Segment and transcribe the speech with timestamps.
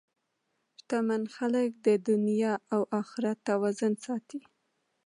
[0.77, 4.39] شتمن خلک د دنیا او اخرت توازن ساتي.